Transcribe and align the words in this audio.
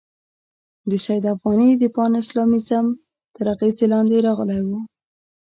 د 0.89 0.91
سید 1.05 1.23
افغاني 1.33 1.69
د 1.77 1.83
پان 1.95 2.11
اسلامیزم 2.23 2.85
تر 3.35 3.45
اغېزې 3.53 3.85
لاندې 3.93 4.17
راغلی 4.27 4.61
وو. 4.67 4.79